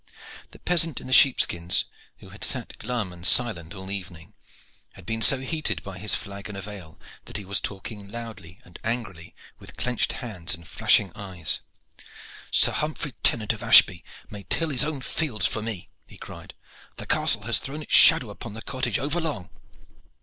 [0.49, 1.85] The peasant in the sheepskins,
[2.17, 4.33] who had sat glum and silent all evening,
[4.93, 8.79] had been so heated by his flagon of ale that he was talking loudly and
[8.83, 11.61] angrily with clenched hands and flashing eyes.
[12.49, 16.55] "Sir Humphrey Tennant of Ashby may till his own fields for me," he cried.
[16.97, 19.51] "The castle has thrown its shadow upon the cottage over long.